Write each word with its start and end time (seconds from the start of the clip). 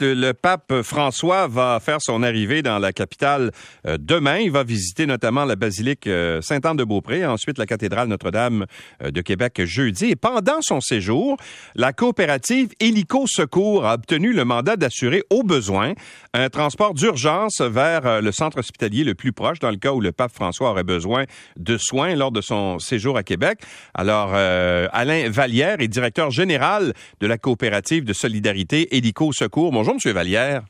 Le 0.00 0.32
pape 0.32 0.80
François 0.82 1.48
va 1.48 1.78
faire 1.78 2.00
son 2.00 2.22
arrivée 2.22 2.62
dans 2.62 2.78
la 2.78 2.94
capitale 2.94 3.50
euh, 3.86 3.98
demain. 4.00 4.38
Il 4.38 4.50
va 4.50 4.64
visiter 4.64 5.04
notamment 5.04 5.44
la 5.44 5.54
basilique 5.54 6.06
euh, 6.06 6.40
Sainte-Anne-de-Beaupré, 6.40 7.26
ensuite 7.26 7.58
la 7.58 7.66
cathédrale 7.66 8.08
Notre-Dame 8.08 8.64
euh, 9.02 9.10
de 9.10 9.20
Québec 9.20 9.60
jeudi. 9.66 10.06
Et 10.06 10.16
pendant 10.16 10.62
son 10.62 10.80
séjour, 10.80 11.36
la 11.74 11.92
coopérative 11.92 12.70
Hélico 12.80 13.26
Secours 13.26 13.84
a 13.84 13.92
obtenu 13.92 14.32
le 14.32 14.46
mandat 14.46 14.76
d'assurer 14.76 15.24
au 15.28 15.42
besoin 15.42 15.92
un 16.32 16.48
transport 16.48 16.94
d'urgence 16.94 17.60
vers 17.60 18.22
le 18.22 18.32
centre 18.32 18.60
hospitalier 18.60 19.04
le 19.04 19.14
plus 19.14 19.32
proche 19.32 19.58
dans 19.58 19.70
le 19.70 19.76
cas 19.76 19.92
où 19.92 20.00
le 20.00 20.12
pape 20.12 20.32
François 20.32 20.70
aurait 20.70 20.84
besoin 20.84 21.26
de 21.58 21.76
soins 21.76 22.14
lors 22.14 22.32
de 22.32 22.40
son 22.40 22.78
séjour 22.78 23.18
à 23.18 23.22
Québec. 23.22 23.58
Alors, 23.92 24.32
Alain 24.32 25.28
Vallière 25.28 25.76
est 25.80 25.88
directeur 25.88 26.30
général 26.30 26.94
de 27.20 27.26
la 27.26 27.36
coopérative 27.36 28.04
de 28.04 28.14
solidarité 28.14 28.96
Hélico 28.96 29.30
Secours. 29.34 29.72
Bonjour, 29.84 29.96
M. 30.04 30.12
Vallière. 30.12 30.62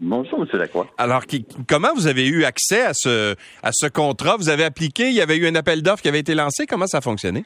Bonjour, 0.00 0.40
M. 0.40 0.58
Lacroix. 0.58 0.88
Alors, 0.98 1.22
comment 1.68 1.94
vous 1.94 2.08
avez 2.08 2.26
eu 2.26 2.44
accès 2.44 2.82
à 2.82 2.94
ce, 2.94 3.36
à 3.62 3.70
ce 3.72 3.86
contrat? 3.86 4.36
Vous 4.36 4.48
avez 4.48 4.64
appliqué, 4.64 5.06
il 5.06 5.14
y 5.14 5.20
avait 5.20 5.36
eu 5.36 5.46
un 5.46 5.54
appel 5.54 5.82
d'offres 5.82 6.02
qui 6.02 6.08
avait 6.08 6.18
été 6.18 6.34
lancé. 6.34 6.66
Comment 6.66 6.88
ça 6.88 6.98
a 6.98 7.00
fonctionné? 7.00 7.44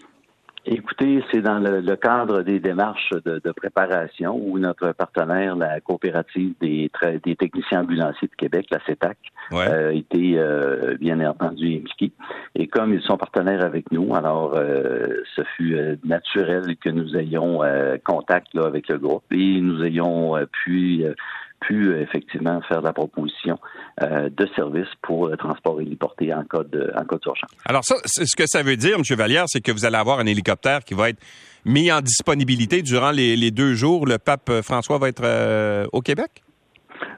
Écoutez, 0.67 1.25
c'est 1.31 1.41
dans 1.41 1.59
le, 1.59 1.97
cadre 1.97 2.43
des 2.43 2.61
démarches 2.61 3.15
de, 3.25 3.53
préparation 3.53 4.37
où 4.37 4.59
notre 4.59 4.93
partenaire, 4.93 5.57
la 5.57 5.81
coopérative 5.81 6.53
des, 6.61 6.91
des 7.25 7.35
techniciens 7.35 7.81
ambulanciers 7.81 8.29
de 8.29 8.35
Québec, 8.35 8.67
la 8.71 8.79
CETAC, 8.85 9.17
euh, 9.53 9.89
a 9.89 9.93
été 9.93 10.35
euh, 10.37 10.97
bien 11.01 11.19
entendu 11.27 11.79
impliqué. 11.79 12.13
Et 12.55 12.67
comme 12.67 12.93
ils 12.93 13.01
sont 13.03 13.17
partenaires 13.17 13.65
avec 13.65 13.91
nous, 13.91 14.15
alors 14.15 14.55
euh, 14.55 15.23
ce 15.35 15.43
fut 15.57 15.77
naturel 16.05 16.77
que 16.77 16.91
nous 16.91 17.17
ayons 17.17 17.61
contact 18.05 18.55
avec 18.57 18.89
le 18.89 18.99
groupe 18.99 19.25
et 19.31 19.61
nous 19.61 19.83
ayons 19.83 20.35
pu 20.53 21.05
pu 21.61 22.01
effectivement 22.01 22.61
faire 22.63 22.81
la 22.81 22.93
proposition 22.93 23.59
euh, 24.03 24.29
de 24.31 24.49
service 24.57 24.89
pour 25.03 25.29
le 25.29 25.37
transport 25.37 25.81
héliporté 25.81 26.33
en 26.35 26.45
cas 26.45 26.65
de 26.65 26.91
en 26.97 27.05
cas 27.05 27.17
d'urgence. 27.23 27.51
Alors 27.65 27.85
ça, 27.85 27.97
ce 28.05 28.37
que 28.37 28.45
ça 28.47 28.63
veut 28.63 28.77
dire, 28.77 28.97
M. 28.97 29.17
Vallière, 29.17 29.45
c'est 29.47 29.61
que 29.61 29.73
vous 29.73 29.85
allez 29.85 29.97
avoir 29.97 30.19
un 30.19 30.27
hélicoptère 30.27 30.85
qui 30.85 30.95
va 30.95 31.11
être 31.11 31.21
mis 31.65 31.93
en 31.93 32.01
disponibilité 32.01 32.83
durant 32.83 33.11
les, 33.11 33.51
deux 33.51 33.75
jours. 33.75 34.07
Le 34.07 34.19
pape 34.19 34.51
François 34.63 34.99
va 34.99 35.09
être 35.09 35.23
euh, 35.25 35.87
au 35.93 36.01
Québec? 36.01 36.43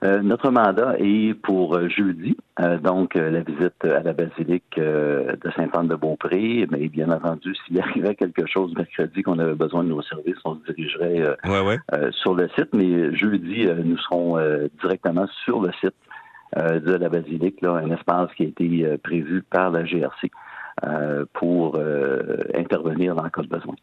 Euh, 0.04 0.20
notre 0.22 0.50
mandat 0.50 0.96
est 0.98 1.34
pour 1.34 1.76
euh, 1.76 1.88
jeudi, 1.88 2.36
euh, 2.60 2.78
donc 2.78 3.14
la 3.14 3.40
visite 3.40 3.84
à 3.84 4.02
la 4.02 4.12
basilique 4.12 4.78
de 4.78 5.50
Sainte-Anne-de-Beaupré. 5.56 6.66
Mais 6.70 6.88
bien 6.88 7.10
entendu, 7.10 7.54
s'il 7.66 7.80
arrivait 7.80 8.14
quelque 8.14 8.46
chose 8.46 8.74
mercredi 8.76 9.22
qu'on 9.22 9.38
avait 9.38 9.54
besoin 9.54 9.84
de 9.84 9.88
nos 9.88 10.02
services, 10.02 10.36
on 10.44 10.56
se 10.56 10.72
dirigerait 10.72 11.36
sur 12.10 12.34
le 12.34 12.48
site. 12.56 12.72
Mais 12.72 13.14
jeudi, 13.14 13.66
nous 13.84 13.98
serons 13.98 14.38
directement 14.80 15.26
sur 15.44 15.60
le 15.62 15.70
site 15.80 15.94
de 16.56 16.92
la 16.92 17.08
basilique, 17.08 17.60
là, 17.62 17.76
un 17.76 17.90
espace 17.90 18.32
qui 18.34 18.44
a 18.44 18.46
été 18.46 18.98
prévu 18.98 19.42
par 19.42 19.70
la 19.70 19.84
GRC 19.84 20.30
pour 21.32 21.78
intervenir 22.54 23.14
dans 23.14 23.24
le 23.24 23.30
cas 23.30 23.42
de 23.42 23.48
besoin. 23.48 23.74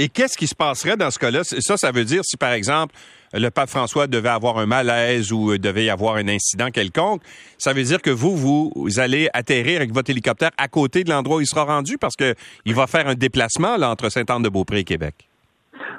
Et 0.00 0.08
qu'est-ce 0.08 0.38
qui 0.38 0.46
se 0.46 0.54
passerait 0.54 0.96
dans 0.96 1.10
ce 1.10 1.18
cas-là? 1.18 1.42
Ça, 1.42 1.76
ça 1.76 1.90
veut 1.90 2.04
dire 2.04 2.20
si, 2.22 2.36
par 2.36 2.52
exemple, 2.52 2.94
le 3.34 3.50
pape 3.50 3.68
François 3.68 4.06
devait 4.06 4.28
avoir 4.28 4.58
un 4.58 4.66
malaise 4.66 5.32
ou 5.32 5.50
euh, 5.50 5.58
devait 5.58 5.86
y 5.86 5.90
avoir 5.90 6.14
un 6.14 6.28
incident 6.28 6.70
quelconque, 6.70 7.20
ça 7.58 7.72
veut 7.72 7.82
dire 7.82 8.00
que 8.00 8.10
vous, 8.10 8.36
vous, 8.36 9.00
allez 9.00 9.28
atterrir 9.34 9.78
avec 9.78 9.92
votre 9.92 10.08
hélicoptère 10.08 10.50
à 10.56 10.68
côté 10.68 11.02
de 11.02 11.10
l'endroit 11.10 11.38
où 11.38 11.40
il 11.40 11.46
sera 11.46 11.64
rendu 11.64 11.98
parce 11.98 12.14
qu'il 12.14 12.74
va 12.74 12.86
faire 12.86 13.08
un 13.08 13.16
déplacement 13.16 13.76
là, 13.76 13.90
entre 13.90 14.08
Sainte-Anne-de-Beaupré 14.08 14.78
et 14.78 14.84
Québec. 14.84 15.28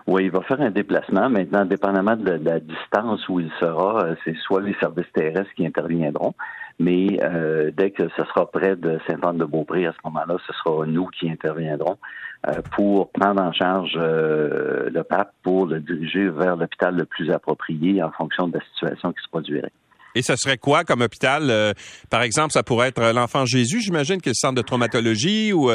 Oui, 0.07 0.23
il 0.23 0.31
va 0.31 0.41
faire 0.43 0.61
un 0.61 0.71
déplacement. 0.71 1.29
Maintenant, 1.29 1.65
dépendamment 1.65 2.15
de 2.15 2.39
la, 2.41 2.61
distance 2.61 3.27
où 3.27 3.41
il 3.41 3.51
sera, 3.59 4.05
euh, 4.05 4.15
c'est 4.23 4.35
soit 4.37 4.61
les 4.61 4.75
services 4.79 5.11
terrestres 5.13 5.53
qui 5.57 5.67
interviendront, 5.67 6.33
mais 6.79 7.19
euh, 7.21 7.71
dès 7.75 7.91
que 7.91 8.03
ce 8.17 8.23
sera 8.25 8.49
près 8.49 8.75
de 8.75 8.99
Sainte-Anne-de-Beaupré, 9.07 9.85
à 9.85 9.91
ce 9.91 9.97
moment-là, 10.05 10.37
ce 10.47 10.53
sera 10.53 10.85
nous 10.85 11.07
qui 11.07 11.29
interviendrons 11.29 11.97
euh, 12.47 12.61
pour 12.75 13.11
prendre 13.11 13.41
en 13.41 13.51
charge 13.51 13.95
le 13.95 15.01
pape 15.03 15.33
pour 15.43 15.65
le 15.65 15.79
diriger 15.79 16.29
vers 16.29 16.55
l'hôpital 16.55 16.95
le 16.95 17.05
plus 17.05 17.31
approprié 17.31 18.01
en 18.01 18.11
fonction 18.11 18.47
de 18.47 18.57
la 18.57 18.63
situation 18.73 19.11
qui 19.11 19.23
se 19.23 19.29
produirait. 19.29 19.71
Et 20.15 20.23
ce 20.23 20.35
serait 20.35 20.57
quoi 20.57 20.83
comme 20.83 21.01
hôpital? 21.01 21.73
par 22.09 22.23
exemple, 22.23 22.51
ça 22.51 22.63
pourrait 22.63 22.87
être 22.87 23.13
l'Enfant 23.13 23.45
Jésus, 23.45 23.81
j'imagine, 23.81 24.21
que 24.21 24.29
le 24.29 24.33
centre 24.33 24.55
de 24.55 24.61
traumatologie 24.61 25.53
ou 25.53 25.69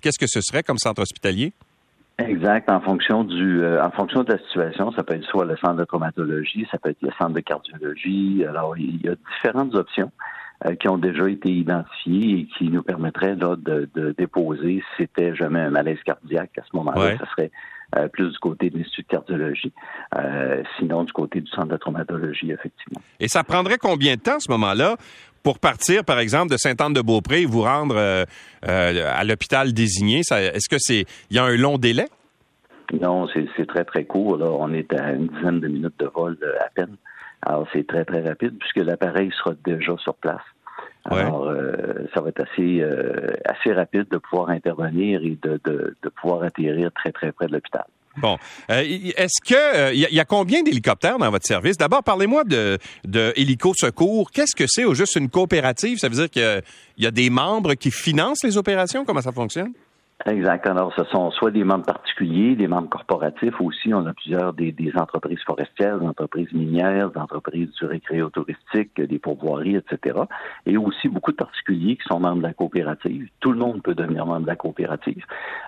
qu'est-ce 0.00 0.18
que 0.18 0.26
ce 0.26 0.40
serait 0.40 0.62
comme 0.62 0.78
centre 0.78 1.02
hospitalier? 1.02 1.52
Exact. 2.18 2.70
En 2.70 2.80
fonction 2.80 3.24
du, 3.24 3.62
euh, 3.62 3.84
en 3.84 3.90
fonction 3.90 4.22
de 4.22 4.32
la 4.32 4.38
situation, 4.38 4.90
ça 4.92 5.02
peut 5.02 5.14
être 5.14 5.24
soit 5.24 5.44
le 5.44 5.56
centre 5.58 5.74
de 5.74 5.84
traumatologie, 5.84 6.66
ça 6.70 6.78
peut 6.78 6.90
être 6.90 7.02
le 7.02 7.10
centre 7.18 7.34
de 7.34 7.40
cardiologie. 7.40 8.44
Alors, 8.48 8.76
il 8.78 9.02
y 9.04 9.08
a 9.08 9.14
différentes 9.34 9.74
options 9.74 10.10
euh, 10.64 10.74
qui 10.76 10.88
ont 10.88 10.96
déjà 10.96 11.28
été 11.28 11.50
identifiées 11.50 12.40
et 12.40 12.48
qui 12.56 12.70
nous 12.70 12.82
permettraient 12.82 13.36
là, 13.36 13.56
de, 13.56 13.88
de 13.94 14.14
déposer 14.16 14.82
si 14.96 15.02
c'était 15.02 15.34
jamais 15.34 15.60
un 15.60 15.70
malaise 15.70 15.98
cardiaque 16.06 16.56
à 16.58 16.62
ce 16.62 16.74
moment-là, 16.76 17.18
ça 17.18 17.26
serait 17.32 17.50
euh, 17.96 18.08
plus 18.08 18.30
du 18.32 18.38
côté 18.38 18.70
de 18.70 18.78
l'Institut 18.78 19.02
de 19.02 19.08
cardiologie, 19.08 19.72
sinon 20.78 21.04
du 21.04 21.12
côté 21.12 21.42
du 21.42 21.50
centre 21.50 21.68
de 21.68 21.76
traumatologie, 21.76 22.50
effectivement. 22.50 23.00
Et 23.20 23.28
ça 23.28 23.44
prendrait 23.44 23.78
combien 23.78 24.14
de 24.14 24.20
temps 24.20 24.36
à 24.36 24.40
ce 24.40 24.50
moment-là? 24.52 24.96
Pour 25.46 25.60
partir, 25.60 26.04
par 26.04 26.18
exemple, 26.18 26.50
de 26.50 26.56
Sainte-Anne-de-Beaupré 26.56 27.42
et 27.42 27.46
vous 27.46 27.62
rendre 27.62 27.94
euh, 27.96 28.24
euh, 28.68 29.12
à 29.14 29.22
l'hôpital 29.22 29.72
désigné, 29.72 30.22
est-ce 30.28 30.68
que 30.68 30.74
c'est 30.76 31.04
il 31.30 31.36
y 31.36 31.38
a 31.38 31.44
un 31.44 31.56
long 31.56 31.78
délai? 31.78 32.06
Non, 33.00 33.28
c'est 33.28 33.66
très, 33.68 33.84
très 33.84 34.06
court. 34.06 34.38
Là. 34.38 34.46
On 34.50 34.72
est 34.72 34.92
à 34.92 35.12
une 35.12 35.28
dizaine 35.28 35.60
de 35.60 35.68
minutes 35.68 36.00
de 36.00 36.10
vol 36.12 36.36
euh, 36.42 36.56
à 36.66 36.68
peine. 36.74 36.96
Alors, 37.42 37.64
c'est 37.72 37.86
très, 37.86 38.04
très 38.04 38.22
rapide 38.22 38.58
puisque 38.58 38.84
l'appareil 38.84 39.30
sera 39.38 39.54
déjà 39.64 39.96
sur 39.98 40.16
place. 40.16 40.42
Alors, 41.04 41.48
ça 42.12 42.20
va 42.20 42.30
être 42.30 42.42
assez, 42.42 42.82
assez 43.44 43.72
rapide 43.72 44.08
de 44.10 44.18
pouvoir 44.18 44.48
intervenir 44.48 45.20
et 45.22 45.38
de, 45.40 45.60
de 45.64 46.08
pouvoir 46.20 46.42
atterrir 46.42 46.90
très, 46.92 47.12
très 47.12 47.30
près 47.30 47.46
de 47.46 47.52
l'hôpital. 47.52 47.84
Bon. 48.16 48.38
Euh, 48.70 48.82
est-ce 49.16 49.40
que 49.44 49.94
il 49.94 50.04
euh, 50.04 50.08
y, 50.10 50.20
a 50.20 50.24
combien 50.24 50.62
d'hélicoptères 50.62 51.18
dans 51.18 51.30
votre 51.30 51.46
service? 51.46 51.76
D'abord, 51.76 52.02
parlez-moi 52.02 52.44
de, 52.44 52.78
de 53.04 53.32
Hélico 53.36 53.74
Secours. 53.74 54.30
Qu'est-ce 54.30 54.56
que 54.56 54.66
c'est 54.66 54.84
au 54.84 54.94
juste 54.94 55.16
une 55.16 55.28
coopérative? 55.28 55.98
Ça 55.98 56.08
veut 56.08 56.16
dire 56.16 56.30
qu'il 56.30 56.62
y 56.98 57.06
a 57.06 57.10
des 57.10 57.30
membres 57.30 57.74
qui 57.74 57.90
financent 57.90 58.42
les 58.44 58.56
opérations? 58.56 59.04
Comment 59.04 59.22
ça 59.22 59.32
fonctionne? 59.32 59.72
Exact. 60.24 60.66
Alors, 60.66 60.94
ce 60.96 61.04
sont 61.04 61.30
soit 61.30 61.50
des 61.50 61.62
membres 61.62 61.84
particuliers, 61.84 62.56
des 62.56 62.66
membres 62.66 62.88
corporatifs 62.88 63.60
aussi. 63.60 63.92
On 63.92 64.06
a 64.06 64.14
plusieurs 64.14 64.54
des, 64.54 64.74
entreprises 64.96 65.40
forestières, 65.44 66.00
des 66.00 66.06
entreprises 66.06 66.50
minières, 66.52 67.10
des 67.10 67.20
entreprises 67.20 67.70
du 67.72 67.84
récréo 67.84 68.30
touristique, 68.30 68.98
des 68.98 69.18
pourvoiries, 69.18 69.76
etc. 69.76 70.18
Et 70.64 70.78
aussi 70.78 71.08
beaucoup 71.08 71.32
de 71.32 71.36
particuliers 71.36 71.96
qui 71.96 72.08
sont 72.08 72.18
membres 72.18 72.38
de 72.38 72.44
la 72.44 72.54
coopérative. 72.54 73.28
Tout 73.40 73.52
le 73.52 73.58
monde 73.58 73.82
peut 73.82 73.94
devenir 73.94 74.24
membre 74.24 74.42
de 74.42 74.46
la 74.46 74.56
coopérative 74.56 75.22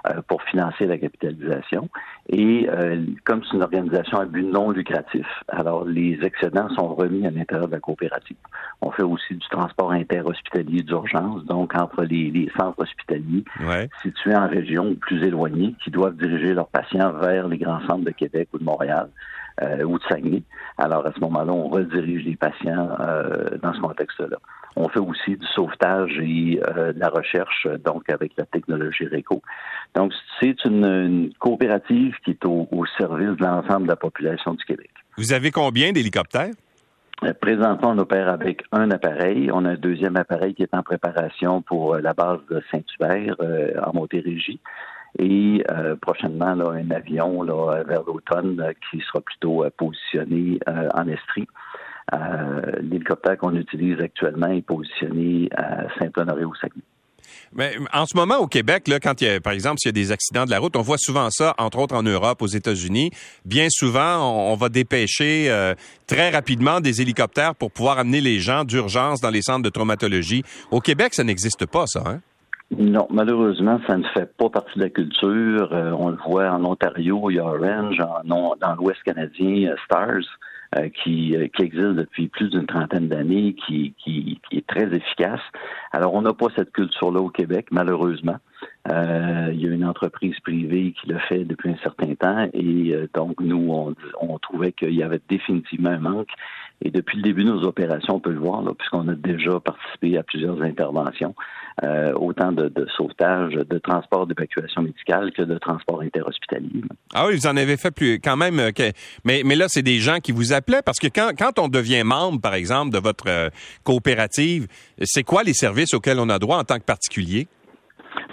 euh, 0.08 0.22
pour 0.26 0.42
financer 0.44 0.86
la 0.86 0.96
capitalisation. 0.96 1.90
Et 2.30 2.68
euh, 2.70 3.04
comme 3.24 3.42
c'est 3.44 3.56
une 3.56 3.62
organisation 3.62 4.18
à 4.18 4.24
but 4.24 4.44
non 4.44 4.70
lucratif, 4.70 5.26
alors 5.48 5.84
les 5.84 6.18
excédents 6.22 6.70
sont 6.70 6.94
remis 6.94 7.26
à 7.26 7.30
l'intérieur 7.30 7.68
de 7.68 7.72
la 7.72 7.80
coopérative. 7.80 8.36
On 8.80 8.90
fait 8.92 9.02
aussi 9.02 9.34
du 9.34 9.46
transport 9.50 9.92
interhospitalier 9.92 10.82
d'urgence, 10.82 11.44
donc 11.44 11.74
entre 11.74 12.04
les, 12.04 12.50
centres 12.58 12.80
hospitaliers 12.80 13.44
situés 14.02 14.37
en 14.38 14.48
région 14.48 14.94
plus 14.94 15.22
éloignées 15.24 15.74
qui 15.82 15.90
doivent 15.90 16.16
diriger 16.16 16.54
leurs 16.54 16.68
patients 16.68 17.12
vers 17.12 17.48
les 17.48 17.58
grands 17.58 17.80
centres 17.86 18.04
de 18.04 18.10
Québec 18.10 18.48
ou 18.52 18.58
de 18.58 18.64
Montréal. 18.64 19.08
Euh, 19.62 19.82
ou 19.82 19.98
de 19.98 20.04
Saguenay. 20.08 20.42
Alors, 20.76 21.04
à 21.04 21.12
ce 21.12 21.18
moment-là, 21.18 21.52
on 21.52 21.68
redirige 21.68 22.24
les 22.24 22.36
patients 22.36 22.90
euh, 23.00 23.58
dans 23.60 23.74
ce 23.74 23.80
contexte-là. 23.80 24.36
On 24.76 24.88
fait 24.88 25.00
aussi 25.00 25.36
du 25.36 25.46
sauvetage 25.48 26.12
et 26.20 26.60
euh, 26.62 26.92
de 26.92 27.00
la 27.00 27.08
recherche, 27.08 27.66
donc 27.84 28.08
avec 28.08 28.32
la 28.36 28.44
technologie 28.44 29.06
RECO. 29.06 29.42
Donc, 29.96 30.12
c'est 30.38 30.64
une, 30.64 31.32
coopérative 31.40 32.14
qui 32.24 32.30
est 32.32 32.44
au, 32.44 32.68
service 32.98 33.36
de 33.36 33.44
l'ensemble 33.44 33.84
de 33.84 33.88
la 33.88 33.96
population 33.96 34.54
du 34.54 34.64
Québec. 34.64 34.90
Vous 35.16 35.32
avez 35.32 35.50
combien 35.50 35.90
d'hélicoptères? 35.90 36.54
Présentement, 37.40 37.90
on 37.90 37.98
opère 37.98 38.28
avec 38.28 38.62
un 38.70 38.90
appareil. 38.90 39.50
On 39.52 39.64
a 39.64 39.70
un 39.70 39.74
deuxième 39.74 40.16
appareil 40.16 40.54
qui 40.54 40.62
est 40.62 40.74
en 40.74 40.82
préparation 40.82 41.62
pour 41.62 41.96
la 41.96 42.14
base 42.14 42.38
de 42.48 42.62
Saint-Hubert 42.70 43.36
en 43.84 43.92
Montérégie 43.92 44.60
et 45.18 45.64
euh, 45.70 45.96
prochainement 45.96 46.54
là, 46.54 46.70
un 46.70 46.90
avion 46.90 47.42
là, 47.42 47.82
vers 47.84 48.02
l'automne 48.04 48.60
euh, 48.60 48.72
qui 48.90 49.00
sera 49.00 49.20
plutôt 49.20 49.64
euh, 49.64 49.70
positionné 49.76 50.58
en 50.66 51.08
Estrie. 51.08 51.48
L'hélicoptère 52.80 53.36
qu'on 53.36 53.54
utilise 53.54 54.00
actuellement 54.00 54.48
est 54.48 54.62
positionné 54.62 55.50
à 55.54 55.88
Saint-Honoré-au-Saguenay. 55.98 56.82
Mais 57.52 57.76
en 57.92 58.06
ce 58.06 58.16
moment, 58.16 58.38
au 58.38 58.46
Québec, 58.46 58.88
là, 58.88 59.00
quand 59.00 59.20
il 59.20 59.28
y 59.28 59.30
a, 59.30 59.40
par 59.40 59.52
exemple, 59.52 59.78
s'il 59.78 59.88
y 59.88 59.90
a 59.90 59.92
des 59.92 60.12
accidents 60.12 60.44
de 60.44 60.50
la 60.50 60.58
route, 60.58 60.76
on 60.76 60.82
voit 60.82 60.98
souvent 60.98 61.30
ça, 61.30 61.54
entre 61.58 61.78
autres 61.78 61.94
en 61.94 62.02
Europe, 62.02 62.42
aux 62.42 62.46
États-Unis. 62.46 63.10
Bien 63.44 63.68
souvent, 63.70 64.50
on, 64.50 64.54
va 64.54 64.68
dépêcher 64.68 65.52
très 66.06 66.30
rapidement 66.30 66.80
des 66.80 67.00
hélicoptères 67.00 67.54
pour 67.54 67.70
pouvoir 67.70 67.98
amener 67.98 68.20
les 68.20 68.38
gens 68.38 68.64
d'urgence 68.64 69.20
dans 69.20 69.30
les 69.30 69.42
centres 69.42 69.62
de 69.62 69.70
traumatologie. 69.70 70.42
Au 70.70 70.80
Québec, 70.80 71.14
ça 71.14 71.24
n'existe 71.24 71.66
pas, 71.66 71.86
ça. 71.86 72.02
Hein? 72.06 72.20
Non, 72.76 73.06
malheureusement, 73.10 73.80
ça 73.86 73.96
ne 73.96 74.04
fait 74.14 74.30
pas 74.36 74.50
partie 74.50 74.78
de 74.78 74.84
la 74.84 74.90
culture. 74.90 75.72
Euh, 75.72 75.92
on 75.98 76.10
le 76.10 76.18
voit 76.26 76.50
en 76.50 76.64
Ontario, 76.64 77.30
il 77.30 77.36
y 77.36 77.38
a 77.38 77.44
Orange, 77.44 77.96
dans 78.26 78.74
l'Ouest 78.76 79.02
canadien, 79.04 79.74
euh, 80.76 80.88
qui, 80.88 81.34
qui 81.56 81.62
existe 81.62 81.94
depuis 81.94 82.28
plus 82.28 82.50
d'une 82.50 82.66
trentaine 82.66 83.08
d'années, 83.08 83.54
qui, 83.66 83.94
qui, 83.98 84.40
qui, 84.48 84.58
est 84.58 84.66
très 84.66 84.84
efficace. 84.94 85.40
Alors, 85.92 86.14
on 86.14 86.22
n'a 86.22 86.34
pas 86.34 86.48
cette 86.56 86.72
culture-là 86.72 87.20
au 87.20 87.30
Québec, 87.30 87.68
malheureusement. 87.70 88.36
Euh, 88.90 89.50
il 89.52 89.60
y 89.60 89.66
a 89.66 89.70
une 89.70 89.84
entreprise 89.84 90.38
privée 90.40 90.92
qui 91.00 91.08
le 91.08 91.18
fait 91.18 91.44
depuis 91.44 91.70
un 91.70 91.76
certain 91.82 92.14
temps 92.14 92.48
et 92.52 92.92
euh, 92.92 93.08
donc 93.14 93.40
nous, 93.40 93.70
on, 93.70 93.94
on 94.20 94.38
trouvait 94.38 94.72
qu'il 94.72 94.94
y 94.94 95.02
avait 95.02 95.20
définitivement 95.28 95.90
un 95.90 95.98
manque. 95.98 96.30
Et 96.84 96.90
depuis 96.90 97.16
le 97.16 97.22
début 97.22 97.44
de 97.44 97.50
nos 97.50 97.64
opérations, 97.64 98.16
on 98.16 98.20
peut 98.20 98.30
le 98.30 98.38
voir, 98.38 98.62
puisqu'on 98.76 99.08
a 99.08 99.14
déjà 99.14 99.58
participé 99.58 100.16
à 100.16 100.22
plusieurs 100.22 100.62
interventions, 100.62 101.34
euh, 101.82 102.12
autant 102.14 102.52
de, 102.52 102.86
sauvetage, 102.96 103.54
de 103.54 103.78
transport 103.78 104.26
d'évacuation 104.26 104.82
médicale 104.82 105.32
que 105.32 105.42
de 105.42 105.58
transport 105.58 106.02
interhospitalier. 106.02 106.82
Ah 107.14 107.26
oui, 107.26 107.36
vous 107.36 107.46
en 107.48 107.56
avez 107.56 107.76
fait 107.76 107.90
plus 107.90 108.20
quand 108.20 108.36
même. 108.36 108.60
Euh, 108.60 108.70
mais, 109.24 109.42
là, 109.42 109.66
c'est 109.68 109.82
des 109.82 109.98
gens 109.98 110.18
qui 110.18 110.30
vous 110.30 110.52
appelaient 110.52 110.82
parce 110.82 110.98
que 110.98 111.08
quand, 111.08 111.30
quand 111.36 111.58
on 111.58 111.68
devient 111.68 112.04
membre, 112.04 112.40
par 112.40 112.54
exemple, 112.54 112.92
de 112.92 112.98
votre 112.98 113.28
euh, 113.28 113.50
coopérative, 113.82 114.68
c'est 115.02 115.24
quoi 115.24 115.42
les 115.42 115.54
services 115.54 115.94
auxquels 115.94 116.20
on 116.20 116.28
a 116.28 116.38
droit 116.38 116.58
en 116.58 116.64
tant 116.64 116.78
que 116.78 116.84
particulier? 116.84 117.48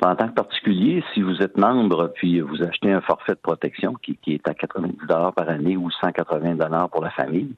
En 0.01 0.15
tant 0.15 0.27
que 0.27 0.33
particulier, 0.33 1.03
si 1.13 1.21
vous 1.21 1.42
êtes 1.42 1.57
membre 1.57 2.12
puis 2.13 2.39
vous 2.42 2.62
achetez 2.62 2.92
un 2.92 3.01
forfait 3.01 3.31
de 3.31 3.39
protection 3.39 3.94
qui, 3.94 4.18
est 4.27 4.47
à 4.47 4.53
90 4.53 5.07
dollars 5.07 5.33
par 5.33 5.50
année 5.50 5.77
ou 5.77 5.89
180 5.89 6.56
dollars 6.56 6.89
pour 6.89 7.01
la 7.01 7.09
famille 7.12 7.56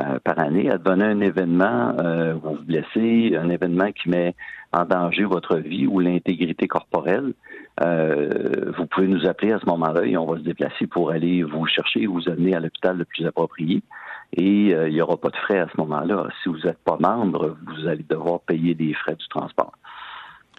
euh, 0.00 0.18
par 0.22 0.38
année, 0.38 0.68
donner 0.84 1.04
un 1.04 1.20
événement, 1.20 1.94
euh, 1.98 2.34
vous 2.34 2.56
vous 2.56 2.64
blessez, 2.64 3.36
un 3.36 3.48
événement 3.50 3.92
qui 3.92 4.10
met 4.10 4.34
en 4.72 4.84
danger 4.84 5.24
votre 5.24 5.56
vie 5.56 5.86
ou 5.86 6.00
l'intégrité 6.00 6.66
corporelle, 6.66 7.32
euh, 7.82 8.72
vous 8.76 8.86
pouvez 8.86 9.06
nous 9.06 9.26
appeler 9.26 9.52
à 9.52 9.60
ce 9.60 9.66
moment-là 9.66 10.04
et 10.04 10.16
on 10.16 10.26
va 10.26 10.38
se 10.38 10.42
déplacer 10.42 10.86
pour 10.86 11.10
aller 11.10 11.44
vous 11.44 11.66
chercher 11.66 12.02
et 12.02 12.06
vous 12.06 12.28
amener 12.28 12.54
à 12.54 12.60
l'hôpital 12.60 12.98
le 12.98 13.04
plus 13.04 13.24
approprié. 13.26 13.82
Et 14.32 14.70
il 14.70 14.92
n'y 14.92 15.00
aura 15.00 15.16
pas 15.16 15.30
de 15.30 15.36
frais 15.36 15.60
à 15.60 15.68
ce 15.68 15.80
moment-là. 15.80 16.26
Si 16.42 16.48
vous 16.48 16.58
n'êtes 16.58 16.82
pas 16.84 16.98
membre, 16.98 17.56
vous 17.64 17.86
allez 17.86 18.04
devoir 18.08 18.40
payer 18.40 18.74
des 18.74 18.92
frais 18.92 19.14
du 19.14 19.26
transport. 19.28 19.72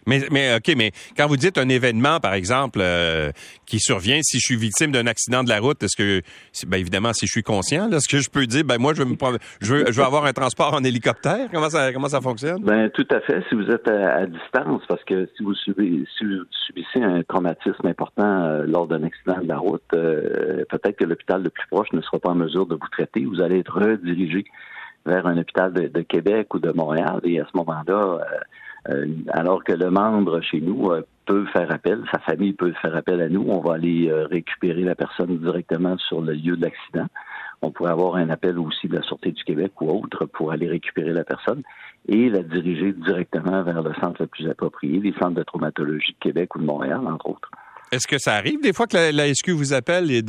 Mais, 0.08 0.22
mais 0.32 0.56
OK, 0.56 0.74
mais 0.76 0.92
quand 1.18 1.28
vous 1.28 1.38
dites 1.38 1.58
un 1.58 1.70
événement, 1.70 2.20
par 2.20 2.34
exemple, 2.34 2.80
euh, 2.82 3.32
qui 3.66 3.80
survient, 3.80 4.20
si 4.24 4.40
je 4.40 4.46
suis 4.46 4.56
victime 4.56 4.92
d'un 4.92 5.06
accident 5.06 5.44
de 5.44 5.50
la 5.50 5.60
route, 5.60 5.84
est-ce 5.84 5.98
que, 5.98 6.22
ben 6.66 6.78
évidemment, 6.78 7.12
si 7.14 7.28
je 7.28 7.32
suis 7.32 7.44
conscient, 7.44 7.92
est-ce 7.92 8.08
que 8.08 8.20
je 8.20 8.30
peux 8.30 8.46
dire, 8.48 8.64
ben 8.64 8.78
moi, 8.80 8.94
je 8.94 9.04
veux, 9.04 9.10
me, 9.10 9.18
je 9.62 9.74
veux, 9.74 9.86
je 9.92 9.92
veux 9.92 10.06
avoir 10.06 10.26
un 10.26 10.34
transport 10.34 10.74
en 10.74 10.84
hélicoptère? 10.84 11.50
Comment 11.52 11.70
ça, 11.70 11.92
comment 11.92 12.08
ça 12.08 12.22
fonctionne? 12.22 12.64
Ben 12.64 12.90
tout 12.90 13.08
à 13.12 13.20
fait. 13.20 13.44
Si 13.50 13.56
vous 13.56 13.70
êtes 13.70 13.88
à, 13.90 14.26
distance, 14.26 14.82
parce 14.88 15.04
que 15.04 15.30
si 15.36 15.44
vous, 15.44 15.54
subissez, 15.56 16.06
si 16.18 16.26
vous 16.26 16.44
subissez 16.68 17.04
un 17.04 17.22
traumatisme 17.24 17.86
important 17.86 18.46
euh, 18.46 18.64
lors 18.66 18.88
d'un 18.88 19.04
accident 19.04 19.42
de 19.42 19.48
la 19.48 19.58
route, 19.58 19.84
euh, 19.94 20.64
peut-être 20.70 20.98
que 20.98 21.06
l'hôpital 21.06 21.44
le 21.44 21.50
plus 21.50 21.68
proche 21.70 21.92
ne 21.92 22.02
sera 22.02 22.20
pas 22.20 22.30
en 22.30 22.36
mesure 22.36 22.66
de 22.66 22.76
vous 22.76 22.90
traiter. 22.92 23.26
Vous 23.26 23.42
allez 23.42 23.60
être 23.60 23.78
redirigé 23.78 24.46
vers 25.06 25.28
un 25.28 25.38
hôpital 25.38 25.74
de, 25.74 25.88
de 25.88 26.02
Québec 26.02 26.54
ou 26.54 26.60
de 26.60 26.72
Montréal, 26.72 27.20
et 27.24 27.40
à 27.40 27.46
ce 27.46 27.58
moment-là, 27.58 28.20
euh, 28.20 28.24
alors 29.30 29.64
que 29.64 29.74
le 29.74 29.90
membre 29.90 30.42
chez 30.42 30.62
nous 30.62 30.92
euh, 30.92 31.02
peut 31.26 31.46
faire 31.48 31.72
appel, 31.72 32.04
sa 32.12 32.20
famille 32.20 32.54
peut 32.54 32.74
faire 32.82 32.96
appel 32.96 33.22
à 33.22 33.30
nous. 33.30 33.46
On 33.48 33.60
va 33.60 33.76
aller 33.76 34.10
euh, 34.10 34.26
récupérer 34.28 34.84
la 34.84 34.96
personne 34.96 35.38
directement 35.38 35.98
sur 35.98 36.22
le 36.22 36.34
lieu 36.34 36.56
de 36.56 36.62
l'accident. 36.62 37.08
On 37.62 37.72
pourrait 37.72 37.92
avoir 37.92 38.16
un 38.16 38.30
appel 38.30 38.60
aussi 38.60 38.88
de 38.88 38.96
la 38.96 39.02
Sûreté 39.02 39.32
du 39.32 39.44
Québec 39.44 39.72
ou 39.82 39.90
autre 39.90 40.26
pour 40.26 40.52
aller 40.52 40.68
récupérer 40.68 41.12
la 41.12 41.24
personne 41.24 41.64
et 42.08 42.30
la 42.30 42.44
diriger 42.44 42.94
directement 42.94 43.64
vers 43.64 43.82
le 43.82 43.94
centre 43.96 44.22
le 44.22 44.28
plus 44.28 44.48
approprié, 44.48 45.00
les 45.00 45.14
centres 45.14 45.36
de 45.36 45.44
traumatologie 45.44 46.14
de 46.14 46.20
Québec 46.20 46.56
ou 46.56 46.60
de 46.60 46.66
Montréal, 46.66 47.02
entre 47.08 47.30
autres. 47.30 47.50
Est-ce 47.92 48.08
que 48.08 48.18
ça 48.20 48.36
arrive 48.36 48.62
des 48.62 48.74
fois 48.74 48.86
que 48.86 49.16
la, 49.16 49.34
SQ 49.34 49.52
vous 49.52 49.74
appelle 49.74 50.12
et 50.12 50.22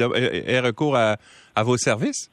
ait 0.46 0.60
recours 0.60 0.96
à 0.96 1.16
vos 1.64 1.76
services? 1.76 2.30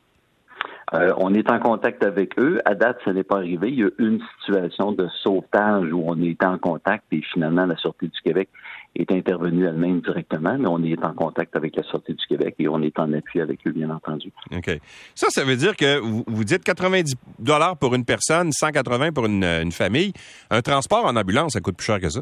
Euh, 0.94 1.14
on 1.18 1.34
est 1.34 1.50
en 1.50 1.60
contact 1.60 2.04
avec 2.04 2.38
eux. 2.38 2.60
À 2.66 2.76
date, 2.76 2.98
ça 3.04 3.14
n'est 3.14 3.24
pas 3.24 3.38
arrivé. 3.38 3.70
Il 3.70 3.80
y 3.80 3.84
a 3.84 3.90
une 3.98 4.20
situation 4.40 4.92
de 4.92 5.08
sauvetage 5.24 5.92
où 5.92 6.04
on 6.06 6.22
est 6.22 6.44
en 6.44 6.58
contact 6.58 7.06
et 7.12 7.22
finalement 7.34 7.66
la 7.66 7.76
Sûreté 7.78 8.08
du 8.08 8.22
Québec 8.24 8.50
est 8.96 9.12
intervenue 9.12 9.66
elle-même 9.66 10.02
directement, 10.02 10.58
mais 10.58 10.68
on 10.68 10.82
est 10.84 11.04
en 11.04 11.14
contact 11.14 11.56
avec 11.56 11.76
la 11.76 11.84
Sûreté 11.84 12.14
du 12.14 12.26
Québec 12.28 12.56
et 12.60 12.68
on 12.68 12.82
est 12.82 12.98
en 13.00 13.12
appui 13.14 13.42
avec 13.42 13.66
eux, 13.68 13.72
bien 13.72 13.90
entendu. 13.90 14.32
OK. 14.56 14.80
Ça, 15.16 15.28
ça 15.30 15.44
veut 15.44 15.56
dire 15.56 15.76
que 15.76 16.00
vous, 16.00 16.44
dites 16.44 16.64
90 16.64 17.16
dollars 17.40 17.78
pour 17.78 17.96
une 17.96 18.06
personne, 18.06 18.52
180 18.52 19.12
pour 19.12 19.26
une, 19.26 19.44
une 19.44 19.72
famille. 19.72 20.14
Un 20.50 20.62
transport 20.62 21.06
en 21.06 21.16
ambulance, 21.16 21.54
ça 21.54 21.62
coûte 21.62 21.78
plus 21.78 21.86
cher 21.86 22.00
que 22.00 22.10
ça? 22.10 22.22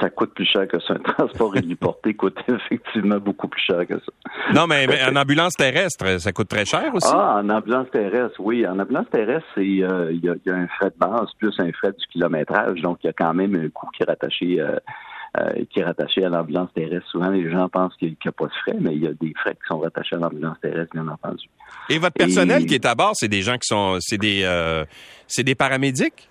Ça 0.00 0.08
coûte 0.08 0.32
plus 0.34 0.46
cher 0.46 0.66
que 0.66 0.80
ça. 0.80 0.94
Un 0.94 0.98
transport 0.98 1.56
héliporté 1.56 2.14
coûte 2.14 2.38
effectivement 2.48 3.18
beaucoup 3.18 3.48
plus 3.48 3.60
cher 3.60 3.86
que 3.86 3.94
ça. 3.94 4.52
Non, 4.54 4.66
mais, 4.66 4.86
en 5.04 5.14
ambulance 5.16 5.54
terrestre, 5.54 6.18
ça 6.18 6.32
coûte 6.32 6.48
très 6.48 6.64
cher 6.64 6.94
aussi? 6.94 7.10
Ah, 7.12 7.40
en 7.42 7.48
ambulance 7.50 7.90
terrestre, 7.90 8.40
oui. 8.40 8.66
En 8.66 8.78
ambulance 8.78 9.08
terrestre, 9.10 9.46
c'est 9.54 9.60
euh, 9.60 10.12
il 10.12 10.24
y, 10.24 10.28
a, 10.28 10.54
un 10.54 10.66
frais 10.68 10.90
de 10.90 10.98
base 10.98 11.28
plus 11.38 11.54
un 11.58 11.70
frais 11.72 11.92
du 11.92 12.06
kilométrage. 12.12 12.80
Donc, 12.80 12.98
il 13.04 13.08
y 13.08 13.10
a 13.10 13.12
quand 13.12 13.34
même 13.34 13.54
un 13.56 13.68
coût 13.68 13.88
qui 13.94 14.02
est 14.02 14.06
rattaché 14.06 14.60
euh, 14.60 14.78
euh, 15.38 15.64
qui 15.68 15.80
est 15.80 15.84
rattaché 15.84 16.24
à 16.24 16.28
l'ambulance 16.28 16.72
terrestre. 16.74 17.08
Souvent, 17.10 17.28
les 17.28 17.50
gens 17.50 17.68
pensent 17.68 17.94
qu'il 17.96 18.10
n'y 18.10 18.16
a 18.24 18.32
pas 18.32 18.46
de 18.46 18.52
frais, 18.62 18.76
mais 18.80 18.94
il 18.94 19.02
y 19.02 19.06
a 19.06 19.12
des 19.12 19.34
frais 19.36 19.54
qui 19.54 19.66
sont 19.68 19.80
rattachés 19.80 20.16
à 20.16 20.18
l'ambulance 20.18 20.56
terrestre, 20.62 20.94
bien 20.94 21.08
entendu. 21.08 21.44
Et 21.90 21.98
votre 21.98 22.14
personnel 22.14 22.64
qui 22.66 22.74
est 22.74 22.86
à 22.86 22.94
bord, 22.94 23.12
c'est 23.14 23.28
des 23.28 23.42
gens 23.42 23.54
qui 23.54 23.66
sont, 23.66 23.98
c'est 24.00 24.16
des, 24.16 24.48
c'est 25.26 25.42
des 25.42 25.56
paramédics? 25.56 26.28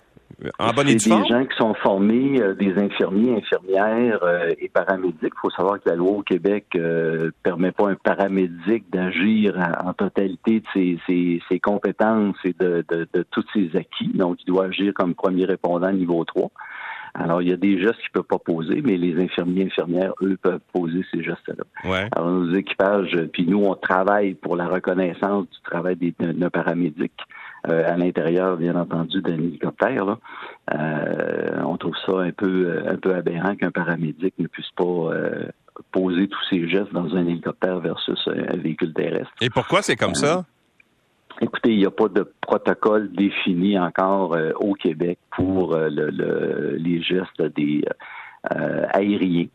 En 0.60 0.74
bonne 0.74 0.88
des 0.88 1.00
gens 1.00 1.46
qui 1.46 1.58
sont 1.58 1.74
formés, 1.76 2.42
euh, 2.42 2.54
des 2.56 2.78
infirmiers, 2.78 3.38
infirmières 3.38 4.24
euh, 4.24 4.54
et 4.60 4.70
paramédics. 4.70 5.34
Il 5.36 5.40
faut 5.42 5.50
savoir 5.52 5.82
que 5.82 5.90
la 5.90 5.96
loi 5.96 6.12
au 6.12 6.22
Québec 6.22 6.66
ne 6.76 6.82
euh, 6.82 7.32
permet 7.44 7.72
pas 7.72 7.90
un 7.90 7.96
paramédic 7.96 8.90
d'agir 8.90 9.58
en, 9.84 9.94
totalité 9.94 10.62
de 10.62 10.98
ses, 11.08 11.42
ses, 11.50 11.60
compétences 11.60 12.36
et 12.44 12.54
de, 12.60 12.84
de, 12.90 13.08
de, 13.14 13.26
tous 13.32 13.46
ses 13.54 13.76
acquis. 13.78 14.12
Donc, 14.14 14.38
il 14.42 14.46
doit 14.48 14.66
agir 14.66 14.94
comme 14.94 15.14
premier 15.14 15.46
répondant 15.46 15.92
niveau 15.92 16.24
3. 16.24 16.50
Alors, 17.16 17.44
il 17.44 17.50
y 17.50 17.54
a 17.54 17.58
des 17.58 17.80
gestes 17.80 18.00
qu'il 18.00 18.10
ne 18.16 18.22
peut 18.22 18.24
pas 18.24 18.40
poser, 18.40 18.82
mais 18.84 18.98
les 18.98 19.22
infirmiers 19.24 19.66
infirmières, 19.66 20.14
eux, 20.22 20.36
peuvent 20.42 20.60
poser 20.74 21.06
ces 21.12 21.24
gestes-là. 21.24 21.64
Ouais. 21.90 22.08
Alors, 22.12 22.30
nos 22.30 22.54
équipages, 22.56 23.16
puis 23.32 23.46
nous, 23.46 23.64
on 23.64 23.76
travaille 23.76 24.34
pour 24.34 24.56
la 24.56 24.68
reconnaissance 24.68 25.46
du 25.48 25.62
travail 25.64 25.96
des, 25.96 26.14
de, 26.20 26.50
paramédics. 26.50 27.14
Euh, 27.70 27.90
à 27.90 27.96
l'intérieur, 27.96 28.58
bien 28.58 28.76
entendu, 28.76 29.22
d'un 29.22 29.36
hélicoptère. 29.36 30.04
Là. 30.04 30.20
Euh, 30.74 31.62
on 31.66 31.78
trouve 31.78 31.96
ça 32.06 32.20
un 32.20 32.32
peu 32.32 32.84
un 32.86 32.98
peu 32.98 33.16
aberrant 33.16 33.56
qu'un 33.56 33.72
paramédic 33.72 34.34
ne 34.38 34.48
puisse 34.48 34.70
pas 34.72 34.84
euh, 34.84 35.46
poser 35.94 36.28
tous 36.28 36.44
ses 36.50 36.68
gestes 36.68 36.92
dans 36.92 37.16
un 37.16 37.26
hélicoptère 37.26 37.80
versus 37.80 38.20
un 38.28 38.58
véhicule 38.58 38.94
terrestre. 38.94 39.32
Et 39.40 39.50
pourquoi 39.50 39.82
c'est 39.82 39.96
comme 39.96 40.14
ça? 40.16 40.44
Écoutez, 41.40 41.72
il 41.72 41.78
n'y 41.78 41.86
a 41.86 41.92
pas 41.92 42.10
de 42.10 42.30
protocole 42.42 43.10
défini 43.14 43.80
encore 43.80 44.38
au 44.60 44.74
Québec 44.74 45.18
pour 45.32 45.76
le, 45.76 46.76
les 46.78 47.02
gestes 47.02 47.42
des 47.56 47.84
aériens. 48.44 49.48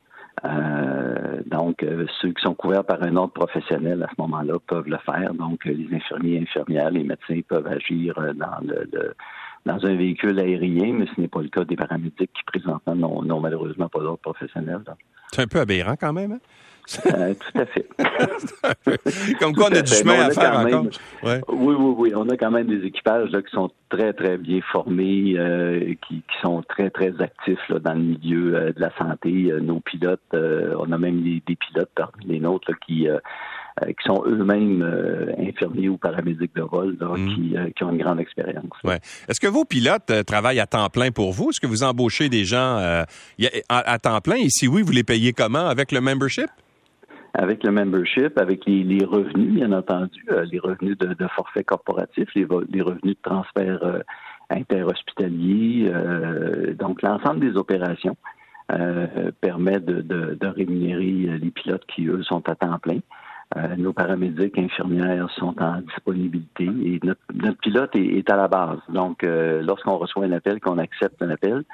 Euh, 0.44 1.40
donc, 1.46 1.82
euh, 1.82 2.06
ceux 2.20 2.32
qui 2.32 2.42
sont 2.42 2.54
couverts 2.54 2.84
par 2.84 3.02
un 3.02 3.16
ordre 3.16 3.32
professionnel 3.32 4.02
à 4.02 4.08
ce 4.08 4.20
moment-là 4.20 4.54
peuvent 4.66 4.88
le 4.88 4.98
faire. 4.98 5.34
Donc, 5.34 5.66
euh, 5.66 5.72
les 5.72 5.96
infirmiers, 5.96 6.40
infirmières, 6.40 6.90
les 6.90 7.04
médecins 7.04 7.40
peuvent 7.48 7.66
agir 7.66 8.14
dans 8.34 8.58
le, 8.62 9.14
dans 9.68 9.84
un 9.86 9.94
véhicule 9.94 10.38
aérien, 10.40 10.94
mais 10.94 11.06
ce 11.14 11.20
n'est 11.20 11.28
pas 11.28 11.42
le 11.42 11.48
cas 11.48 11.64
des 11.64 11.76
paramédics 11.76 12.32
qui 12.32 12.42
présentement 12.46 12.94
n'ont 13.22 13.40
malheureusement 13.40 13.88
pas 13.88 14.00
d'ordre 14.00 14.18
professionnel. 14.18 14.80
C'est 15.30 15.42
un 15.42 15.46
peu 15.46 15.60
aberrant 15.60 15.94
quand 16.00 16.12
même. 16.12 16.32
Hein? 16.32 16.38
Euh, 17.04 17.34
tout 17.34 17.58
à 17.58 17.66
fait. 17.66 17.86
Comme 19.38 19.54
quoi, 19.54 19.68
on 19.70 19.76
a 19.76 19.82
du 19.82 19.92
chemin 19.92 20.26
à 20.26 20.30
faire 20.30 20.58
encore. 20.58 20.86
Oui, 21.22 21.34
oui, 21.48 21.94
oui. 21.98 22.12
On 22.16 22.26
a 22.30 22.36
quand 22.38 22.50
même 22.50 22.66
des 22.66 22.86
équipages 22.86 23.30
là, 23.30 23.42
qui 23.42 23.50
sont 23.50 23.70
très, 23.90 24.14
très 24.14 24.38
bien 24.38 24.60
formés, 24.72 25.34
euh, 25.36 25.92
qui, 26.08 26.22
sont 26.40 26.62
très, 26.62 26.88
très 26.88 27.12
actifs 27.20 27.60
là, 27.68 27.78
dans 27.78 27.92
le 27.92 28.00
milieu 28.00 28.54
euh, 28.54 28.72
de 28.72 28.80
la 28.80 28.90
santé. 28.96 29.52
nos 29.60 29.80
pilotes, 29.80 30.22
on 30.32 30.90
a 30.90 30.98
même 30.98 31.22
des, 31.22 31.56
pilotes 31.56 31.90
parmi 31.94 32.24
les 32.24 32.40
nôtres 32.40 32.72
qui 32.86 33.06
qui 33.86 34.06
sont 34.06 34.22
eux-mêmes 34.26 34.82
infirmiers 35.38 35.88
ou 35.88 35.96
paramédics 35.96 36.54
de 36.54 36.62
vol, 36.62 36.96
mm. 37.00 37.34
qui, 37.34 37.56
qui, 37.76 37.84
ont 37.84 37.90
une 37.90 38.02
grande 38.02 38.20
expérience. 38.20 38.64
Ouais. 38.84 38.98
Est-ce 39.28 39.40
que 39.40 39.46
vos 39.46 39.64
pilotes 39.64 40.12
travaillent 40.26 40.60
à 40.60 40.66
temps 40.66 40.88
plein 40.88 41.10
pour 41.10 41.32
vous? 41.32 41.50
Est-ce 41.50 41.60
que 41.60 41.66
vous 41.66 41.82
embauchez 41.82 42.28
des 42.28 42.44
gens 42.44 43.04
à, 43.68 43.98
temps 43.98 44.20
plein? 44.20 44.36
Et 44.36 44.48
si 44.48 44.68
oui, 44.68 44.82
vous 44.82 44.92
les 44.92 45.04
payez 45.04 45.32
comment? 45.32 45.66
Avec 45.66 45.92
le 45.92 46.00
membership? 46.00 46.48
avec 47.34 47.62
le 47.62 47.70
membership, 47.70 48.36
avec 48.38 48.64
les, 48.66 49.04
revenus, 49.04 49.54
bien 49.54 49.72
entendu, 49.72 50.24
euh, 50.30 50.44
les 50.50 50.58
revenus 50.58 50.98
de, 50.98 51.26
forfait 51.28 51.62
corporatif, 51.62 52.28
les, 52.34 52.44
revenus 52.44 53.14
de 53.16 53.22
transfert 53.22 53.78
euh, 53.84 54.00
interhospitalier. 54.50 55.88
Euh, 55.92 56.74
donc, 56.74 57.00
l'ensemble 57.02 57.40
des 57.40 57.56
opérations 57.56 58.16
permet 59.40 59.80
de, 59.80 60.46
rémunérer 60.46 61.38
les 61.38 61.50
pilotes 61.50 61.86
qui, 61.94 62.06
eux, 62.06 62.22
sont 62.22 62.46
à 62.50 62.54
temps 62.54 62.78
plein. 62.78 62.98
Nos 63.76 63.92
paramédics, 63.92 64.58
infirmières 64.58 65.30
sont 65.30 65.54
en 65.60 65.80
disponibilité 65.80 66.64
et 66.64 67.00
notre, 67.02 67.58
pilote 67.60 67.94
est, 67.94 68.30
à 68.30 68.36
la 68.36 68.48
base. 68.48 68.78
Donc, 68.88 69.22
lorsqu'on 69.22 69.96
reçoit 69.96 70.26
un 70.26 70.32
appel, 70.32 70.60
qu'on 70.60 70.78
accepte 70.78 71.22
un 71.22 71.30
appel, 71.30 71.64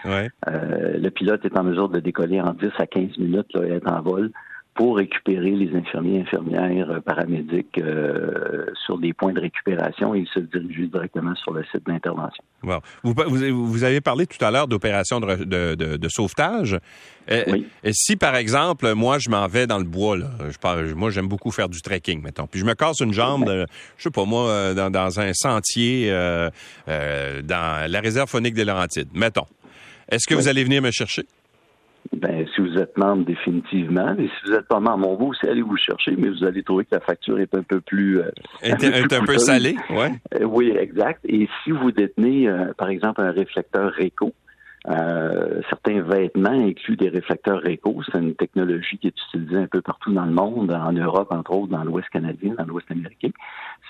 le 0.46 1.08
pilote 1.10 1.44
est 1.44 1.58
en 1.58 1.64
mesure 1.64 1.88
de 1.88 2.00
décoller 2.00 2.40
en 2.40 2.52
10 2.52 2.68
à 2.78 2.86
15 2.86 3.18
minutes 3.18 3.52
là, 3.54 3.66
et 3.66 3.72
être 3.72 3.90
en 3.90 4.00
vol 4.02 4.30
pour 4.74 4.96
récupérer 4.96 5.50
les 5.50 5.76
infirmiers, 5.76 6.22
infirmières, 6.22 6.90
euh, 6.90 7.00
paramédics 7.00 7.78
euh, 7.78 8.66
sur 8.84 8.98
des 8.98 9.12
points 9.12 9.32
de 9.32 9.40
récupération 9.40 10.14
et 10.14 10.24
se 10.32 10.40
diriger 10.40 10.86
directement 10.88 11.34
sur 11.36 11.52
le 11.52 11.64
site 11.64 11.86
d'intervention. 11.86 12.42
Bon. 12.62 12.80
Vous, 13.02 13.14
vous, 13.16 13.84
avez 13.84 14.00
parlé 14.00 14.26
tout 14.26 14.42
à 14.44 14.50
l'heure 14.50 14.66
d'opérations 14.66 15.20
de, 15.20 15.44
de, 15.44 15.96
de, 15.96 16.08
sauvetage. 16.08 16.78
Oui. 17.30 17.66
Et 17.82 17.92
si, 17.92 18.16
par 18.16 18.36
exemple, 18.36 18.92
moi, 18.94 19.18
je 19.18 19.30
m'en 19.30 19.46
vais 19.46 19.66
dans 19.66 19.78
le 19.78 19.84
bois, 19.84 20.16
là, 20.16 20.30
je 20.50 20.94
moi, 20.94 21.10
j'aime 21.10 21.28
beaucoup 21.28 21.50
faire 21.50 21.68
du 21.68 21.80
trekking, 21.80 22.22
mettons, 22.22 22.46
puis 22.46 22.60
je 22.60 22.64
me 22.64 22.74
casse 22.74 23.00
une 23.00 23.12
jambe, 23.12 23.48
je 23.96 24.02
sais 24.02 24.10
pas, 24.10 24.24
moi, 24.24 24.74
dans, 24.74 24.90
dans 24.90 25.20
un 25.20 25.32
sentier 25.32 26.10
euh, 26.88 27.42
dans 27.42 27.90
la 27.90 28.00
réserve 28.00 28.28
phonique 28.28 28.54
des 28.54 28.64
Laurentides, 28.64 29.08
mettons. 29.14 29.46
Est-ce 30.08 30.26
que 30.26 30.34
vous 30.34 30.48
allez 30.48 30.64
venir 30.64 30.82
me 30.82 30.90
chercher? 30.90 31.24
Ben, 32.12 32.46
si 32.54 32.60
vous 32.60 32.76
êtes 32.78 32.96
membre, 32.96 33.24
définitivement. 33.24 34.14
Et 34.18 34.28
si 34.28 34.46
vous 34.46 34.52
n'êtes 34.52 34.68
pas 34.68 34.80
membre, 34.80 35.08
on 35.08 35.16
va 35.16 35.24
aussi 35.24 35.46
aller 35.46 35.62
vous 35.62 35.76
chercher, 35.76 36.14
mais 36.16 36.28
vous 36.28 36.44
allez 36.44 36.62
trouver 36.62 36.84
que 36.84 36.94
la 36.94 37.00
facture 37.00 37.38
est 37.40 37.54
un 37.54 37.62
peu 37.62 37.80
plus... 37.80 38.20
Euh, 38.20 38.30
est, 38.62 39.12
un, 39.12 39.24
peu, 39.24 39.38
salée, 39.38 39.76
ouais. 39.90 40.12
Euh, 40.34 40.44
oui, 40.44 40.74
exact. 40.78 41.20
Et 41.24 41.48
si 41.62 41.70
vous 41.70 41.90
détenez, 41.90 42.48
euh, 42.48 42.72
par 42.76 42.88
exemple, 42.88 43.20
un 43.20 43.30
réflecteur 43.30 43.92
RECO, 43.92 44.32
euh, 44.90 45.62
certains 45.70 46.02
vêtements 46.02 46.50
incluent 46.50 46.96
des 46.96 47.08
réflecteurs 47.08 47.62
RECO. 47.62 48.02
C'est 48.04 48.18
une 48.18 48.34
technologie 48.34 48.98
qui 48.98 49.06
est 49.06 49.14
utilisée 49.28 49.56
un 49.56 49.66
peu 49.66 49.80
partout 49.80 50.12
dans 50.12 50.26
le 50.26 50.32
monde, 50.32 50.72
en 50.72 50.92
Europe, 50.92 51.28
entre 51.30 51.52
autres, 51.52 51.72
dans 51.72 51.84
l'Ouest 51.84 52.08
canadien, 52.10 52.54
dans 52.58 52.66
l'Ouest 52.66 52.90
américain. 52.90 53.30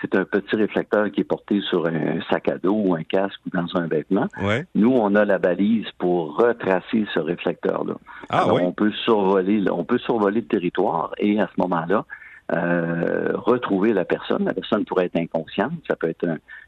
C'est 0.01 0.15
un 0.15 0.25
petit 0.25 0.55
réflecteur 0.55 1.11
qui 1.11 1.23
est 1.23 1.25
porté 1.25 1.61
sur 1.63 1.87
un 1.87 2.21
sac 2.31 2.49
à 2.49 2.59
dos 2.59 2.81
ou 2.87 2.95
un 2.95 3.03
casque 3.03 3.41
ou 3.47 3.57
dans 3.57 3.67
un 3.77 3.87
vêtement. 3.89 4.29
Nous, 4.75 4.91
on 4.93 5.15
a 5.17 5.25
la 5.25 5.39
balise 5.39 5.87
pour 5.99 6.37
retracer 6.37 7.07
ce 7.13 7.19
réflecteur-là. 7.19 7.95
Ah, 8.29 8.43
Alors, 8.43 8.63
on 8.63 8.73
peut 8.73 8.93
survoler, 9.05 9.65
on 9.71 9.85
peut 9.85 9.99
survoler 9.99 10.43
le 10.43 10.47
territoire 10.47 11.13
et 11.19 11.41
à 11.41 11.49
ce 11.55 11.61
moment-là, 11.61 12.05
euh, 12.53 13.33
retrouver 13.37 13.95
la 13.95 14.05
personne. 14.05 14.45
La 14.45 14.53
personne 14.53 14.85
pourrait 14.85 15.07
être 15.07 15.17
inconsciente, 15.17 15.73
ça 15.89 15.97
peut 15.97 16.11
être 16.11 16.27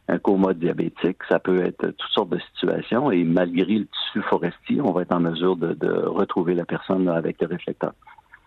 un, 0.08 0.18
coma 0.18 0.54
diabétique, 0.54 1.18
ça 1.28 1.38
peut 1.38 1.62
être 1.62 1.88
toutes 1.88 2.10
sortes 2.12 2.30
de 2.30 2.38
situations 2.54 3.10
et 3.10 3.24
malgré 3.24 3.80
le 3.80 3.86
tissu 3.86 4.22
forestier, 4.22 4.80
on 4.80 4.92
va 4.92 5.02
être 5.02 5.14
en 5.14 5.20
mesure 5.20 5.54
de, 5.56 5.76
retrouver 6.06 6.54
la 6.54 6.64
personne 6.64 7.08
avec 7.08 7.40
le 7.42 7.48
réflecteur. 7.48 7.92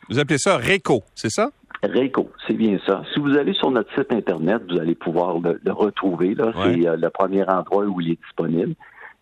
Vous 0.09 0.17
appelez 0.17 0.39
ça 0.39 0.57
RECO, 0.57 1.03
c'est 1.13 1.29
ça? 1.29 1.51
RECO, 1.83 2.31
c'est 2.47 2.55
bien 2.55 2.79
ça. 2.87 3.03
Si 3.13 3.19
vous 3.19 3.37
allez 3.37 3.53
sur 3.53 3.69
notre 3.69 3.93
site 3.93 4.11
Internet, 4.11 4.63
vous 4.67 4.79
allez 4.79 4.95
pouvoir 4.95 5.37
le, 5.39 5.71
retrouver. 5.71 6.33
Là. 6.33 6.51
C'est 6.63 6.87
euh, 6.87 6.97
le 6.97 7.09
premier 7.11 7.47
endroit 7.47 7.85
où 7.85 8.01
il 8.01 8.13
est 8.13 8.19
disponible. 8.23 8.73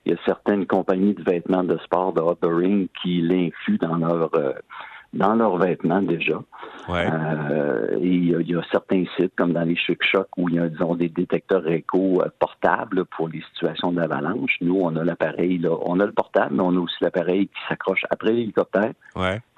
Il 0.06 0.14
y 0.14 0.16
a 0.16 0.18
certaines 0.26 0.66
compagnies 0.66 1.14
de 1.14 1.24
vêtements 1.24 1.66
de 1.66 1.78
sport, 1.80 2.14
de 2.14 2.48
ring 2.48 2.88
qui 3.02 3.22
l'incluent 3.22 3.80
dans 3.80 3.98
leur... 3.98 4.34
Euh, 4.36 4.54
dans 5.18 5.34
leurs 5.34 5.58
vêtements 5.58 6.02
déjà. 6.02 6.40
Euh, 6.90 7.98
et 8.00 8.08
il 8.08 8.50
y, 8.50 8.56
a, 8.56 8.62
certains 8.72 9.04
sites, 9.18 9.34
comme 9.36 9.52
dans 9.52 9.64
les 9.64 9.76
Chic 9.76 10.02
Choc, 10.04 10.28
où 10.38 10.48
il 10.48 10.56
y 10.56 10.60
a, 10.60 10.70
disons, 10.70 10.96
des 10.96 11.10
détecteurs 11.10 11.68
éco 11.68 12.22
euh, 12.22 12.30
portables 12.40 13.04
pour 13.06 13.28
les 13.28 13.42
situations 13.54 13.92
d'avalanche. 13.92 14.56
Nous, 14.62 14.80
on 14.80 14.96
a 14.96 15.04
l'appareil, 15.04 15.58
là, 15.58 15.72
on 15.86 16.00
a 16.00 16.06
le 16.06 16.14
portable, 16.14 16.56
mais 16.56 16.64
on 16.64 16.76
a 16.78 16.80
aussi 16.80 16.96
l'appareil 17.02 17.48
qui 17.48 17.60
s'accroche 17.68 18.06
après 18.10 18.32
l'hélicoptère. 18.32 18.94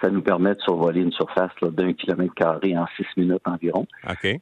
Ça 0.01 0.09
nous 0.09 0.21
permet 0.21 0.55
de 0.55 0.61
survoler 0.61 1.01
une 1.01 1.11
surface 1.11 1.51
d'un 1.61 1.93
kilomètre 1.93 2.33
carré 2.33 2.77
en 2.77 2.85
six 2.95 3.05
minutes 3.17 3.41
environ. 3.45 3.85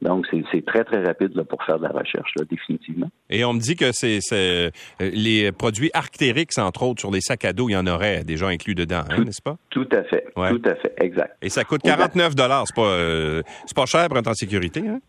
Donc, 0.02 0.26
c'est 0.52 0.64
très, 0.64 0.84
très 0.84 1.02
rapide 1.02 1.34
là, 1.34 1.44
pour 1.44 1.62
faire 1.64 1.78
de 1.78 1.84
la 1.84 1.90
recherche, 1.90 2.32
là, 2.36 2.44
définitivement. 2.48 3.08
Et 3.30 3.44
on 3.44 3.52
me 3.54 3.60
dit 3.60 3.76
que 3.76 3.90
c'est 3.92 4.20
euh, 4.32 4.70
les 5.00 5.52
produits 5.52 5.90
Arctérix, 5.94 6.58
entre 6.58 6.84
autres, 6.84 7.00
sur 7.00 7.10
les 7.10 7.20
sacs 7.20 7.44
à 7.44 7.52
dos, 7.52 7.68
il 7.68 7.72
y 7.72 7.76
en 7.76 7.86
aurait 7.86 8.24
déjà 8.24 8.48
inclus 8.48 8.74
dedans, 8.74 9.02
hein, 9.10 9.24
n'est-ce 9.24 9.42
pas? 9.42 9.56
Tout 9.70 9.88
à 9.92 10.02
fait. 10.04 10.26
Tout 10.34 10.62
à 10.64 10.74
fait. 10.74 10.94
Exact. 11.00 11.36
Et 11.42 11.48
ça 11.48 11.64
coûte 11.64 11.82
49 11.82 12.34
dollars. 12.34 12.64
C'est 12.66 12.76
pas, 12.76 12.82
euh, 12.82 13.42
pas 13.74 13.86
cher 13.86 14.08
pour 14.08 14.18
être 14.18 14.28
en 14.28 14.34
sécurité, 14.34 14.82
hein? 14.86 15.00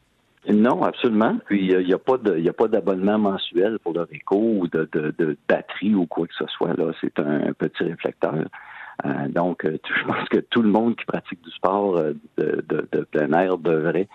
Non, 0.48 0.84
absolument. 0.84 1.38
Puis 1.46 1.68
il 1.68 1.86
n'y 1.86 1.94
a, 1.94 1.98
pas 1.98 2.18
de, 2.18 2.48
a 2.48 2.54
pas 2.54 2.68
d'abonnement 2.68 3.20
mensuel 3.20 3.78
pour 3.80 3.94
le 3.94 4.02
réco 4.02 4.38
ou 4.38 4.68
de, 4.68 4.90
de, 4.94 5.38
batterie 5.48 5.94
ou 5.94 6.06
quoi 6.08 6.28
que 6.28 6.34
ce 6.38 6.46
soit. 6.48 6.74
Là, 6.78 6.92
c'est 7.02 7.20
un, 7.20 7.54
petit 7.54 7.84
réflecteur. 7.84 8.34
Euh, 9.06 9.28
donc, 9.30 9.66
euh, 9.66 9.78
je 9.98 10.04
pense 10.06 10.28
que 10.30 10.40
tout 10.40 10.62
le 10.62 10.70
monde 10.70 10.96
qui 10.96 11.06
pratique 11.06 11.42
du 11.42 11.52
sport 11.52 12.02
de, 12.38 12.66
de, 12.68 13.02
plein 13.12 13.32
air 13.34 13.58
devrait 13.58 14.08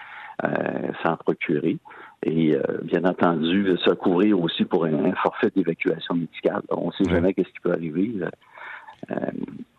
s'en 1.05 1.17
procurer. 1.17 1.79
Et 2.27 2.57
bien 2.83 3.05
entendu, 3.05 3.77
se 3.85 3.91
couvrir 3.91 4.41
aussi 4.41 4.65
pour 4.65 4.87
un, 4.87 5.13
forfait 5.23 5.51
d'évacuation 5.55 6.15
médicale. 6.15 6.63
On 6.71 6.87
ne 6.87 6.93
sait 6.93 7.05
jamais 7.11 7.35
qu'est-ce 7.35 7.51
qui 7.51 7.61
peut 7.63 7.73
arriver 7.73 8.15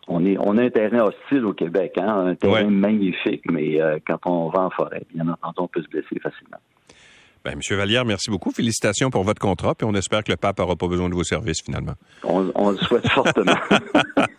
on 0.08 0.24
est 0.24 0.36
on 0.38 0.56
a 0.58 0.62
un 0.64 0.70
terrain 0.70 1.00
hostile 1.00 1.44
au 1.44 1.52
Québec, 1.52 1.94
hein, 1.98 2.26
un 2.26 2.34
terrain 2.34 2.70
magnifique, 2.70 3.42
mais 3.50 3.80
euh, 3.80 3.98
quand 4.06 4.18
on 4.26 4.48
va 4.50 4.62
en 4.62 4.70
forêt, 4.70 5.02
bien 5.14 5.26
entendu, 5.28 5.56
on 5.58 5.68
peut 5.68 5.82
se 5.82 5.88
blesser 5.88 6.18
facilement. 6.20 6.58
Ben, 7.44 7.54
Monsieur 7.56 7.76
Vallière, 7.76 8.04
merci 8.04 8.28
beaucoup. 8.28 8.50
Félicitations 8.50 9.10
pour 9.10 9.22
votre 9.22 9.40
contrat, 9.40 9.74
puis 9.76 9.86
on 9.88 9.94
espère 9.94 10.24
que 10.24 10.32
le 10.32 10.36
pape 10.36 10.58
n'aura 10.58 10.74
pas 10.74 10.88
besoin 10.88 11.08
de 11.08 11.14
vos 11.14 11.22
services 11.22 11.62
finalement. 11.64 11.94
On, 12.24 12.70
le 12.70 12.76
souhaite 12.78 13.08
fortement. 13.08 13.54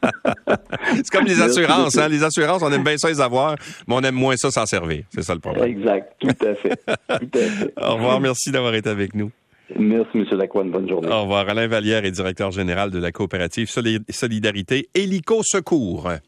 c'est 0.97 1.09
comme 1.09 1.25
les 1.25 1.41
assurances, 1.41 1.97
hein? 1.97 2.09
Les 2.09 2.23
assurances, 2.23 2.61
on 2.61 2.71
aime 2.71 2.83
bien 2.83 2.97
ça 2.97 3.09
les 3.09 3.21
avoir, 3.21 3.55
mais 3.87 3.95
on 3.95 4.01
aime 4.01 4.15
moins 4.15 4.35
ça 4.35 4.51
s'en 4.51 4.65
servir. 4.65 5.03
C'est 5.09 5.23
ça 5.23 5.33
le 5.33 5.39
problème. 5.39 5.65
Exact, 5.65 6.13
tout 6.19 6.27
à 6.27 6.55
fait. 6.55 6.79
Tout 6.85 7.37
à 7.37 7.39
fait. 7.39 7.73
Au 7.81 7.95
revoir, 7.95 8.19
merci 8.19 8.51
d'avoir 8.51 8.73
été 8.75 8.89
avec 8.89 9.15
nous. 9.15 9.31
Merci, 9.77 10.17
M. 10.19 10.25
Lacroix. 10.31 10.63
Bonne 10.63 10.87
journée. 10.87 11.09
Au 11.11 11.23
revoir. 11.23 11.49
Alain 11.49 11.67
Vallière 11.67 12.05
est 12.05 12.11
directeur 12.11 12.51
général 12.51 12.89
de 12.89 12.99
la 12.99 13.11
coopérative 13.11 13.69
Solidarité 13.69 14.89
Hélico 14.93 15.41
Secours. 15.43 16.09